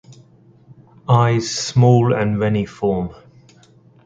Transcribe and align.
Eyes 1.07 1.47
small 1.55 2.11
and 2.11 2.39
reniform. 2.39 3.13